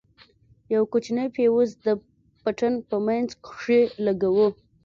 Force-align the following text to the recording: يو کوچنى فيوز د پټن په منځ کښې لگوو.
يو 0.73 0.81
کوچنى 0.93 1.25
فيوز 1.35 1.69
د 1.85 1.87
پټن 2.43 2.73
په 2.89 2.97
منځ 3.07 3.29
کښې 3.45 3.81
لگوو. 4.05 4.47